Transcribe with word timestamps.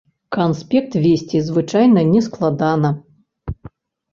Канспект 0.35 0.95
весці 1.03 1.41
звычайна 1.49 2.01
не 2.15 2.21
складана. 2.29 2.89